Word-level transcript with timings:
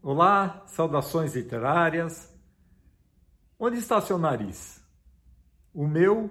Olá, 0.00 0.62
saudações 0.66 1.34
literárias. 1.34 2.32
Onde 3.58 3.78
está 3.78 4.00
seu 4.00 4.16
nariz? 4.16 4.80
O 5.74 5.88
meu 5.88 6.30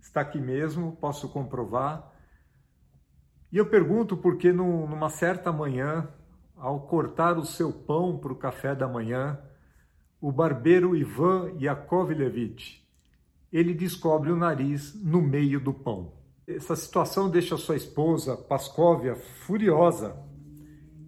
está 0.00 0.20
aqui 0.20 0.40
mesmo, 0.40 0.96
posso 0.96 1.28
comprovar. 1.28 2.12
E 3.52 3.56
eu 3.56 3.66
pergunto 3.66 4.16
porque 4.16 4.52
numa 4.52 5.08
certa 5.10 5.52
manhã, 5.52 6.08
ao 6.56 6.80
cortar 6.88 7.38
o 7.38 7.46
seu 7.46 7.72
pão 7.72 8.18
para 8.18 8.32
o 8.32 8.36
café 8.36 8.74
da 8.74 8.88
manhã, 8.88 9.38
o 10.20 10.32
barbeiro 10.32 10.96
Ivan 10.96 11.52
Yakovlevich, 11.60 12.84
ele 13.52 13.74
descobre 13.74 14.32
o 14.32 14.36
nariz 14.36 14.92
no 15.00 15.22
meio 15.22 15.60
do 15.60 15.72
pão. 15.72 16.14
Essa 16.48 16.74
situação 16.74 17.30
deixa 17.30 17.56
sua 17.56 17.76
esposa, 17.76 18.36
Pascóvia, 18.36 19.14
furiosa. 19.14 20.16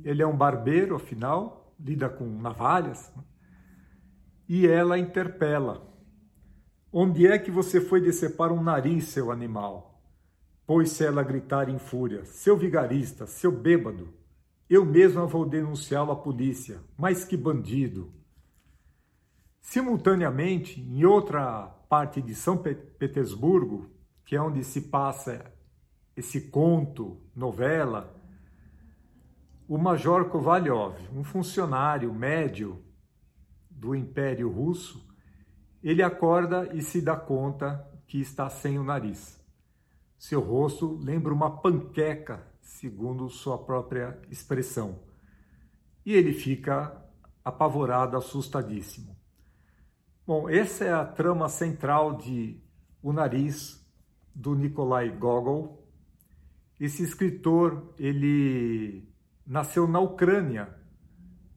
Ele 0.05 0.23
é 0.23 0.27
um 0.27 0.37
barbeiro, 0.37 0.95
afinal, 0.95 1.64
lida 1.79 2.09
com 2.09 2.25
navalhas, 2.25 3.13
né? 3.17 3.23
e 4.49 4.67
ela 4.67 4.99
interpela: 4.99 5.87
Onde 6.93 7.27
é 7.27 7.39
que 7.39 7.51
você 7.51 7.81
foi 7.81 8.01
decepar 8.01 8.53
um 8.53 8.63
nariz, 8.63 9.09
seu 9.09 9.31
animal? 9.31 10.03
Pôs-se 10.67 11.05
ela 11.05 11.21
a 11.21 11.25
gritar 11.25 11.69
em 11.69 11.79
fúria: 11.79 12.25
Seu 12.25 12.57
vigarista, 12.57 13.27
seu 13.27 13.53
bêbado, 13.53 14.13
eu 14.69 14.85
mesma 14.85 15.27
vou 15.27 15.47
denunciá-lo 15.47 16.13
à 16.13 16.17
polícia, 16.17 16.81
mas 16.97 17.25
que 17.25 17.37
bandido! 17.37 18.13
Simultaneamente, 19.61 20.81
em 20.81 21.05
outra 21.05 21.67
parte 21.89 22.21
de 22.21 22.35
São 22.35 22.57
Petersburgo, 22.57 23.91
que 24.25 24.37
é 24.37 24.41
onde 24.41 24.63
se 24.65 24.83
passa 24.83 25.53
esse 26.17 26.43
conto, 26.43 27.19
novela, 27.35 28.15
o 29.67 29.79
Major 29.79 30.29
Kovalyov, 30.29 30.97
um 31.13 31.25
funcionário 31.25 32.13
médio 32.13 32.85
do 33.71 33.95
Império 33.95 34.51
Russo, 34.51 35.07
ele 35.83 36.03
acorda 36.03 36.71
e 36.75 36.83
se 36.83 37.01
dá 37.01 37.17
conta 37.17 37.87
que 38.07 38.21
está 38.21 38.49
sem 38.49 38.79
o 38.79 38.85
nariz. 38.85 39.43
Seu 40.19 40.41
rosto 40.41 40.99
lembra 41.03 41.33
uma 41.33 41.61
panqueca, 41.61 42.47
segundo 42.61 43.29
sua 43.29 43.59
própria 43.59 44.19
expressão. 44.31 45.01
E 46.05 46.13
ele 46.13 46.33
fica 46.33 47.03
apavorado, 47.45 48.17
assustadíssimo. 48.17 49.17
Bom, 50.27 50.49
essa 50.49 50.85
é 50.85 50.93
a 50.93 51.05
trama 51.05 51.49
central 51.49 52.17
de 52.17 52.59
O 53.03 53.13
Nariz, 53.13 53.87
do 54.35 54.55
Nikolai 54.55 55.11
Gogol. 55.11 55.87
Esse 56.81 57.03
escritor, 57.03 57.95
ele 57.99 59.14
nasceu 59.47 59.87
na 59.87 60.01
Ucrânia, 60.01 60.75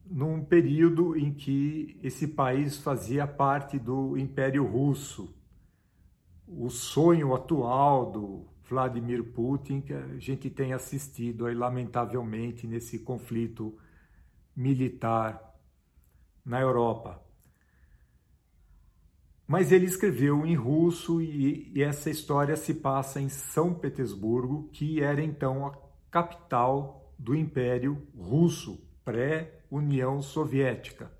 num 0.04 0.44
período 0.44 1.16
em 1.16 1.32
que 1.32 1.98
esse 2.02 2.28
país 2.28 2.78
fazia 2.78 3.26
parte 3.26 3.78
do 3.78 4.16
Império 4.16 4.64
Russo. 4.66 5.34
O 6.46 6.70
sonho 6.70 7.34
atual 7.34 8.10
do 8.10 8.46
Vladimir 8.68 9.22
Putin, 9.32 9.80
que 9.80 9.92
a 9.92 10.18
gente 10.18 10.48
tem 10.50 10.72
assistido 10.72 11.46
aí, 11.46 11.54
lamentavelmente, 11.54 12.66
nesse 12.66 12.98
conflito 13.00 13.76
militar 14.56 15.54
na 16.44 16.60
Europa. 16.60 17.22
Mas 19.46 19.72
ele 19.72 19.86
escreveu 19.86 20.44
em 20.44 20.54
russo 20.54 21.22
e, 21.22 21.72
e 21.74 21.82
essa 21.82 22.10
história 22.10 22.54
se 22.56 22.74
passa 22.74 23.18
em 23.20 23.30
São 23.30 23.72
Petersburgo, 23.72 24.68
que 24.72 25.02
era 25.02 25.22
então 25.22 25.66
a 25.66 25.74
capital 26.10 27.07
do 27.18 27.34
Império 27.34 28.06
Russo, 28.16 28.80
pré-União 29.04 30.22
Soviética. 30.22 31.12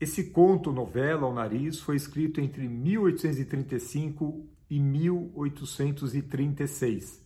Esse 0.00 0.30
conto 0.30 0.72
novela 0.72 1.26
ao 1.26 1.34
nariz 1.34 1.80
foi 1.80 1.96
escrito 1.96 2.40
entre 2.40 2.68
1835 2.68 4.48
e 4.68 4.78
1836. 4.80 7.22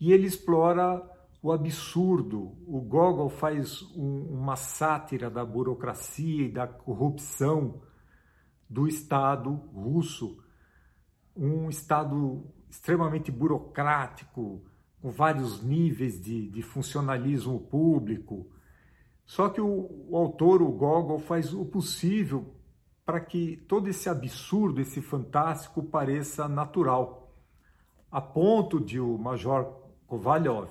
E 0.00 0.12
ele 0.12 0.26
explora 0.26 1.02
o 1.42 1.52
absurdo. 1.52 2.56
O 2.66 2.80
Gogol 2.80 3.28
faz 3.28 3.82
um, 3.94 4.22
uma 4.30 4.56
sátira 4.56 5.28
da 5.30 5.44
burocracia 5.44 6.46
e 6.46 6.52
da 6.52 6.66
corrupção 6.66 7.82
do 8.68 8.88
Estado 8.88 9.50
russo, 9.50 10.42
um 11.36 11.68
Estado 11.68 12.44
extremamente 12.68 13.30
burocrático, 13.30 14.64
com 15.04 15.10
vários 15.10 15.62
níveis 15.62 16.18
de, 16.18 16.48
de 16.48 16.62
funcionalismo 16.62 17.60
público. 17.60 18.50
Só 19.26 19.50
que 19.50 19.60
o, 19.60 20.06
o 20.08 20.16
autor, 20.16 20.62
o 20.62 20.72
Gogol, 20.72 21.18
faz 21.18 21.52
o 21.52 21.62
possível 21.66 22.54
para 23.04 23.20
que 23.20 23.58
todo 23.68 23.86
esse 23.86 24.08
absurdo, 24.08 24.80
esse 24.80 25.02
fantástico, 25.02 25.82
pareça 25.82 26.48
natural, 26.48 27.36
a 28.10 28.18
ponto 28.18 28.80
de 28.80 28.98
o 28.98 29.18
Major 29.18 29.78
Kovalyov, 30.06 30.70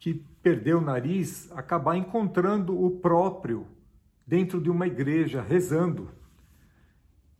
que 0.00 0.14
perdeu 0.42 0.78
o 0.78 0.80
nariz, 0.80 1.52
acabar 1.52 1.98
encontrando 1.98 2.82
o 2.82 2.92
próprio 2.98 3.66
dentro 4.26 4.58
de 4.58 4.70
uma 4.70 4.86
igreja, 4.86 5.42
rezando 5.42 6.08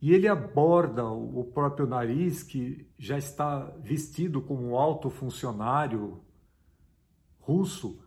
e 0.03 0.11
ele 0.11 0.27
aborda 0.27 1.05
o 1.05 1.45
próprio 1.45 1.87
nariz, 1.87 2.43
que 2.43 2.85
já 2.99 3.17
está 3.17 3.59
vestido 3.81 4.41
como 4.41 4.61
um 4.71 4.77
alto 4.77 5.09
funcionário 5.09 6.19
russo, 7.39 8.03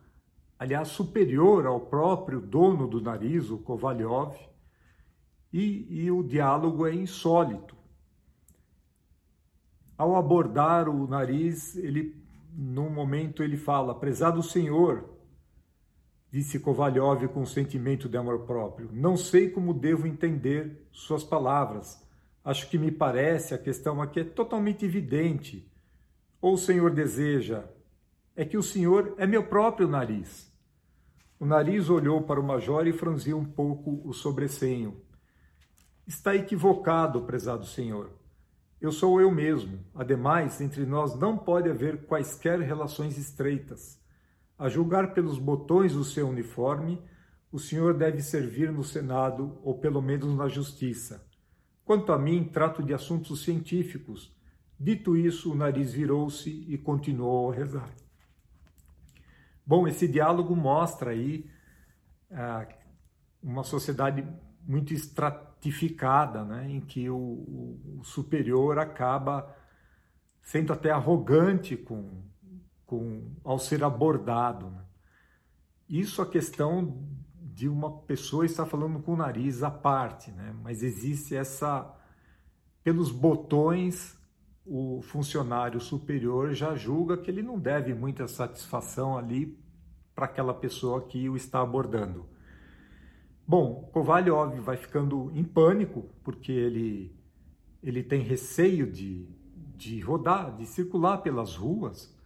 aliás, 0.59 0.89
superior 0.89 1.65
ao 1.65 1.79
próprio 1.79 2.39
dono 2.39 2.87
do 2.87 3.01
nariz, 3.01 3.49
o 3.49 3.57
Kovalyov, 3.57 4.37
e, 5.51 6.03
e 6.03 6.11
o 6.11 6.21
diálogo 6.21 6.85
é 6.85 6.93
insólito. 6.93 7.75
Ao 9.97 10.15
abordar 10.15 10.87
o 10.87 11.07
nariz, 11.07 11.75
ele, 11.77 12.15
num 12.53 12.91
momento, 12.91 13.41
ele 13.41 13.57
fala: 13.57 13.95
Prezado 13.95 14.43
Senhor, 14.43 15.16
disse 16.31 16.59
Kovalyov 16.59 17.27
com 17.29 17.41
um 17.41 17.45
sentimento 17.45 18.09
de 18.09 18.17
amor 18.17 18.39
próprio. 18.45 18.89
Não 18.91 19.15
sei 19.15 19.49
como 19.49 19.73
devo 19.73 20.07
entender 20.07 20.87
suas 20.91 21.23
palavras. 21.23 22.01
Acho 22.43 22.69
que 22.69 22.77
me 22.77 22.91
parece 22.91 23.53
a 23.53 23.57
questão 23.57 24.01
aqui 24.01 24.19
é 24.19 24.23
totalmente 24.23 24.85
evidente. 24.85 25.69
Ou 26.41 26.53
o 26.53 26.57
senhor 26.57 26.91
deseja 26.91 27.63
é 28.35 28.45
que 28.45 28.57
o 28.57 28.63
senhor 28.63 29.15
é 29.17 29.25
meu 29.25 29.43
próprio 29.43 29.87
nariz. 29.87 30.51
O 31.39 31.45
nariz 31.45 31.89
olhou 31.89 32.21
para 32.23 32.39
o 32.39 32.43
major 32.43 32.87
e 32.87 32.93
franziu 32.93 33.37
um 33.37 33.45
pouco 33.45 34.01
o 34.03 34.13
sobressenho. 34.13 35.01
Está 36.05 36.35
equivocado, 36.35 37.21
prezado 37.23 37.65
senhor. 37.65 38.11
Eu 38.79 38.91
sou 38.91 39.19
eu 39.19 39.31
mesmo. 39.31 39.79
Ademais, 39.93 40.61
entre 40.61 40.85
nós 40.85 41.17
não 41.17 41.37
pode 41.37 41.69
haver 41.69 42.05
quaisquer 42.05 42.59
relações 42.59 43.17
estreitas. 43.17 43.99
A 44.57 44.69
julgar 44.69 45.13
pelos 45.13 45.37
botões 45.37 45.93
do 45.93 46.03
seu 46.03 46.27
uniforme, 46.27 47.01
o 47.51 47.59
senhor 47.59 47.93
deve 47.93 48.21
servir 48.21 48.71
no 48.71 48.83
Senado 48.83 49.59
ou 49.63 49.77
pelo 49.77 50.01
menos 50.01 50.35
na 50.35 50.47
Justiça. 50.47 51.25
Quanto 51.85 52.11
a 52.11 52.17
mim, 52.17 52.43
trato 52.43 52.83
de 52.83 52.93
assuntos 52.93 53.43
científicos. 53.43 54.35
Dito 54.79 55.15
isso, 55.15 55.51
o 55.51 55.55
nariz 55.55 55.93
virou-se 55.93 56.49
e 56.67 56.77
continuou 56.77 57.51
a 57.51 57.55
rezar. 57.55 57.89
Bom, 59.65 59.87
esse 59.87 60.07
diálogo 60.07 60.55
mostra 60.55 61.11
aí 61.11 61.49
ah, 62.31 62.67
uma 63.41 63.63
sociedade 63.63 64.27
muito 64.67 64.93
estratificada, 64.93 66.43
né, 66.43 66.69
em 66.69 66.81
que 66.81 67.09
o, 67.09 67.15
o, 67.15 67.99
o 67.99 68.03
superior 68.03 68.79
acaba 68.79 69.55
sendo 70.41 70.73
até 70.73 70.91
arrogante 70.91 71.75
com, 71.75 72.23
com, 72.87 73.33
ao 73.43 73.59
ser 73.59 73.83
abordado. 73.83 74.71
Né? 74.71 74.81
Isso 75.87 76.21
a 76.21 76.25
questão 76.25 77.05
de 77.35 77.67
uma 77.67 77.91
pessoa 77.91 78.45
estar 78.45 78.65
falando 78.65 78.99
com 78.99 79.13
o 79.13 79.17
nariz 79.17 79.61
à 79.61 79.69
parte, 79.69 80.31
né? 80.31 80.55
mas 80.63 80.81
existe 80.81 81.35
essa. 81.35 81.93
Pelos 82.83 83.11
botões, 83.11 84.17
o 84.65 85.01
funcionário 85.01 85.81
superior 85.81 86.53
já 86.53 86.73
julga 86.73 87.17
que 87.17 87.29
ele 87.29 87.41
não 87.41 87.59
deve 87.59 87.93
muita 87.93 88.29
satisfação 88.29 89.17
ali 89.17 89.59
para 90.15 90.25
aquela 90.25 90.53
pessoa 90.53 91.05
que 91.05 91.27
o 91.27 91.35
está 91.35 91.61
abordando. 91.61 92.25
Bom, 93.45 93.89
Kovalyov 93.91 94.57
vai 94.61 94.77
ficando 94.77 95.31
em 95.33 95.43
pânico 95.43 96.09
porque 96.23 96.51
ele, 96.51 97.13
ele 97.83 98.03
tem 98.03 98.21
receio 98.21 98.89
de, 98.89 99.27
de 99.75 99.99
rodar, 99.99 100.55
de 100.55 100.65
circular 100.65 101.17
pelas 101.17 101.55
ruas 101.55 102.16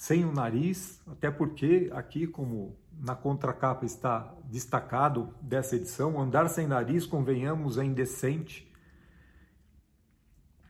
sem 0.00 0.24
o 0.24 0.32
nariz, 0.32 0.98
até 1.06 1.30
porque 1.30 1.90
aqui, 1.92 2.26
como 2.26 2.74
na 2.98 3.14
contracapa 3.14 3.84
está 3.84 4.34
destacado 4.46 5.34
dessa 5.42 5.76
edição, 5.76 6.18
andar 6.18 6.48
sem 6.48 6.66
nariz, 6.66 7.04
convenhamos, 7.04 7.76
é 7.76 7.84
indecente. 7.84 8.66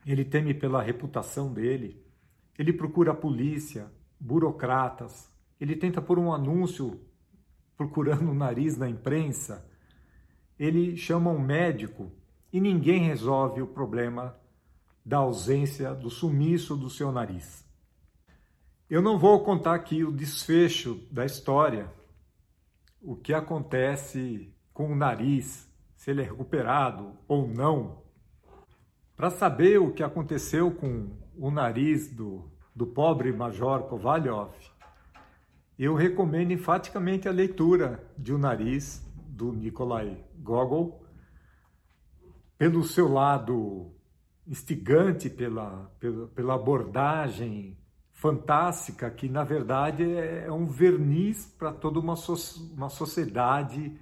Ele 0.05 0.25
teme 0.25 0.53
pela 0.53 0.81
reputação 0.81 1.53
dele, 1.53 2.05
ele 2.59 2.73
procura 2.73 3.13
a 3.13 3.15
polícia, 3.15 3.89
burocratas, 4.19 5.31
ele 5.61 5.77
tenta 5.77 6.01
pôr 6.01 6.19
um 6.19 6.33
anúncio 6.33 6.99
procurando 7.77 8.31
o 8.31 8.35
nariz 8.35 8.75
na 8.75 8.89
imprensa, 8.89 9.65
ele 10.59 10.97
chama 10.97 11.31
um 11.31 11.39
médico 11.39 12.11
e 12.51 12.59
ninguém 12.59 13.05
resolve 13.05 13.61
o 13.61 13.67
problema 13.67 14.37
da 15.05 15.19
ausência, 15.19 15.95
do 15.95 16.09
sumiço 16.09 16.75
do 16.75 16.89
seu 16.89 17.13
nariz. 17.13 17.70
Eu 18.91 19.01
não 19.01 19.17
vou 19.17 19.41
contar 19.41 19.73
aqui 19.73 20.03
o 20.03 20.11
desfecho 20.11 21.07
da 21.09 21.25
história, 21.25 21.89
o 23.01 23.15
que 23.15 23.33
acontece 23.33 24.53
com 24.73 24.91
o 24.91 24.95
nariz, 24.97 25.65
se 25.95 26.11
ele 26.11 26.19
é 26.19 26.25
recuperado 26.25 27.13
ou 27.25 27.47
não. 27.47 28.03
Para 29.15 29.29
saber 29.29 29.79
o 29.79 29.93
que 29.93 30.03
aconteceu 30.03 30.71
com 30.71 31.09
o 31.37 31.49
nariz 31.49 32.13
do, 32.13 32.51
do 32.75 32.85
pobre 32.85 33.31
Major 33.31 33.83
Kovalyov, 33.83 34.51
eu 35.79 35.95
recomendo 35.95 36.51
enfaticamente 36.51 37.29
a 37.29 37.31
leitura 37.31 38.05
de 38.17 38.33
O 38.33 38.37
Nariz, 38.37 39.09
do 39.15 39.53
Nikolai 39.53 40.21
Gogol, 40.35 41.01
pelo 42.57 42.83
seu 42.83 43.07
lado 43.07 43.95
instigante, 44.45 45.29
pela, 45.29 45.89
pela, 45.97 46.27
pela 46.27 46.55
abordagem 46.55 47.80
fantástica, 48.21 49.09
que 49.09 49.27
na 49.27 49.43
verdade 49.43 50.03
é, 50.03 50.45
é 50.45 50.51
um 50.51 50.67
verniz 50.67 51.47
para 51.57 51.73
toda 51.73 51.99
uma, 51.99 52.15
so, 52.15 52.35
uma 52.71 52.87
sociedade 52.87 53.99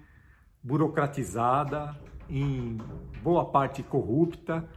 burocratizada, 0.62 1.98
em 2.30 2.78
boa 3.24 3.46
parte 3.46 3.82
corrupta, 3.82 4.68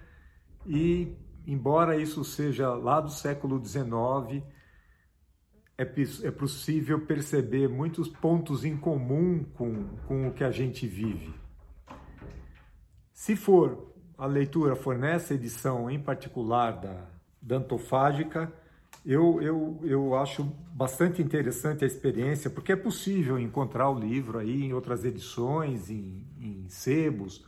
e 0.65 1.17
embora 1.45 1.97
isso 1.97 2.23
seja 2.23 2.73
lá 2.73 3.01
do 3.01 3.11
século 3.11 3.61
XIX, 3.61 4.45
é, 5.77 5.83
é 5.83 6.31
possível 6.31 7.05
perceber 7.05 7.69
muitos 7.69 8.09
pontos 8.09 8.65
em 8.65 8.77
comum 8.77 9.43
com, 9.55 9.89
com 10.07 10.29
o 10.29 10.33
que 10.33 10.45
a 10.45 10.53
gente 10.53 10.87
vive. 10.87 11.35
Se 13.13 13.35
for 13.35 13.93
a 14.17 14.25
leitura 14.25 14.77
for 14.77 14.97
nessa 14.97 15.35
edição 15.35 15.91
em 15.91 15.99
particular 15.99 16.81
da, 16.81 17.09
da 17.43 17.57
Antofágica, 17.57 18.62
eu, 19.05 19.43
eu, 19.43 19.81
eu 19.83 20.15
acho 20.17 20.45
bastante 20.73 21.21
interessante 21.21 21.85
a 21.85 21.87
experiência, 21.87 22.49
porque 22.49 22.73
é 22.73 22.77
possível 22.77 23.39
encontrar 23.39 23.91
o 23.91 23.99
livro 23.99 24.39
aí 24.39 24.65
em 24.65 24.73
outras 24.73 25.05
edições, 25.05 25.91
em, 25.91 26.25
em 26.41 26.69
sebos, 26.69 27.45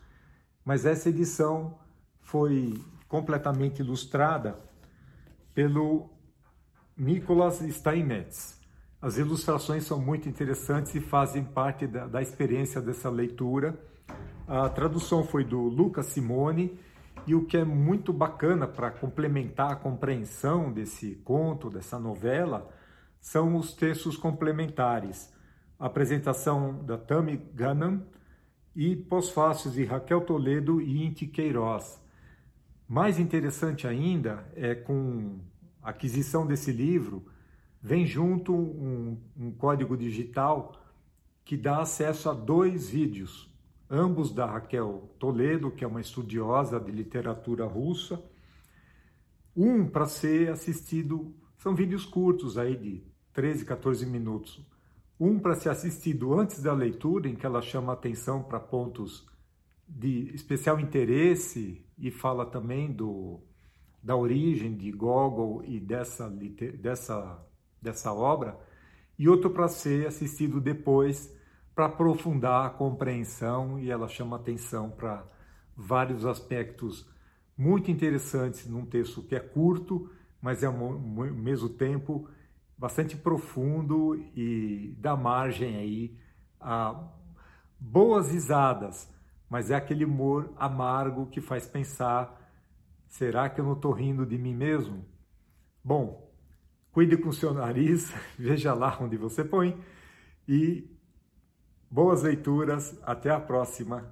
mas 0.65 0.85
essa 0.85 1.09
edição 1.09 1.79
foi 2.21 2.83
completamente 3.09 3.81
ilustrada 3.81 4.59
pelo 5.55 6.11
Nicolas 6.97 7.61
Steinmetz. 7.61 8.61
As 9.01 9.19
ilustrações 9.19 9.85
são 9.85 10.01
muito 10.01 10.29
interessantes 10.29 10.95
e 10.95 11.01
fazem 11.01 11.45
parte 11.45 11.87
da, 11.87 12.07
da 12.07 12.23
experiência 12.23 12.81
dessa 12.81 13.11
leitura. 13.11 13.79
A 14.49 14.69
tradução 14.69 15.25
foi 15.25 15.45
do 15.45 15.61
Lucas 15.61 16.07
Simone 16.07 16.77
e 17.27 17.35
o 17.35 17.45
que 17.45 17.57
é 17.57 17.65
muito 17.65 18.13
bacana 18.13 18.67
para 18.67 18.91
complementar 18.91 19.73
a 19.73 19.77
compreensão 19.77 20.73
desse 20.73 21.17
conto, 21.17 21.71
dessa 21.71 21.99
novela, 21.99 22.71
são 23.21 23.57
os 23.57 23.73
textos 23.73 24.17
complementares. 24.17 25.33
A 25.79 25.87
apresentação 25.87 26.85
da 26.85 26.99
Tami 26.99 27.37
Gannon 27.55 28.01
e 28.77 28.95
pós-fácios 28.97 29.75
de 29.75 29.85
Raquel 29.85 30.21
Toledo 30.21 30.81
e 30.81 31.05
Inti 31.05 31.27
Queiroz. 31.27 32.03
Mais 32.87 33.19
interessante 33.19 33.87
ainda 33.87 34.47
é 34.55 34.75
com 34.75 35.39
aquisição 35.83 36.47
desse 36.47 36.73
livro, 36.73 37.27
vem 37.81 38.07
junto 38.07 38.55
um, 38.55 39.19
um 39.37 39.53
código 39.53 39.97
digital 39.97 40.73
que 41.45 41.57
dá 41.57 41.81
acesso 41.81 42.29
a 42.31 42.35
dois 42.35 42.89
vídeos, 42.89 43.54
ambos 43.91 44.33
da 44.33 44.47
Raquel 44.47 45.15
Toledo, 45.19 45.71
que 45.71 45.85
é 45.85 45.87
uma 45.87 46.01
estudiosa 46.01 46.81
de 46.81 46.91
literatura 46.91 47.67
russa, 47.67 48.23
um 49.57 49.87
para 49.87 50.07
ser 50.07 50.51
assistido, 50.51 51.35
são 51.59 51.75
vídeos 51.75 52.05
curtos 52.05 52.59
aí 52.59 52.77
de 52.77 53.05
13, 53.33 53.65
14 53.65 54.05
minutos. 54.07 54.61
Um 55.19 55.39
para 55.39 55.55
ser 55.55 55.69
assistido 55.69 56.35
antes 56.35 56.61
da 56.61 56.73
leitura, 56.73 57.29
em 57.29 57.37
que 57.37 57.47
ela 57.47 57.63
chama 57.63 57.93
atenção 57.93 58.43
para 58.43 58.59
pontos 58.59 59.25
de 59.89 60.35
especial 60.35 60.81
interesse 60.81 61.85
e 61.97 62.11
fala 62.11 62.47
também 62.47 62.93
do 62.93 63.41
da 64.03 64.15
origem 64.15 64.77
de 64.77 64.93
Gogol 64.93 65.65
e 65.65 65.81
dessa, 65.81 66.29
dessa, 66.29 67.43
dessa 67.81 68.13
obra, 68.13 68.59
e 69.19 69.27
outro 69.27 69.49
para 69.49 69.67
ser 69.67 70.07
assistido 70.07 70.61
depois 70.61 71.35
para 71.75 71.87
aprofundar 71.87 72.67
a 72.67 72.71
compreensão 72.71 73.79
e 73.79 73.91
ela 73.91 74.09
chama 74.09 74.37
atenção 74.37 74.91
para 74.91 75.25
vários 75.77 76.25
aspectos 76.25 77.09
muito 77.57 77.91
interessantes 77.91 78.67
num 78.67 78.87
texto 78.87 79.23
que 79.23 79.35
é 79.35 79.41
curto, 79.41 80.11
mas 80.41 80.63
é 80.63 80.67
ao 80.67 80.73
mesmo 80.73 81.69
tempo 81.69 82.29
bastante 82.77 83.17
profundo 83.17 84.17
e 84.37 84.95
dá 84.99 85.17
margem 85.17 85.77
aí 85.77 86.19
a 86.61 87.09
boas 87.79 88.31
risadas, 88.31 89.09
mas 89.49 89.71
é 89.71 89.75
aquele 89.75 90.05
humor 90.05 90.53
amargo 90.57 91.27
que 91.27 91.41
faz 91.41 91.67
pensar 91.67 92.41
Será 93.15 93.49
que 93.49 93.61
eu 93.61 93.65
não 93.65 93.75
estou 93.75 93.93
rindo 93.93 94.27
de 94.27 94.37
mim 94.37 94.53
mesmo? 94.53 95.07
Bom, 95.85 96.35
cuide 96.91 97.17
com 97.17 97.29
o 97.29 97.33
seu 97.33 97.55
nariz, 97.55 98.13
veja 98.37 98.75
lá 98.75 98.99
onde 99.01 99.17
você 99.17 99.45
põe 99.45 99.81
e 100.49 100.94
boas 101.95 102.23
leituras. 102.23 102.99
Até 103.05 103.31
a 103.31 103.39
próxima. 103.39 104.05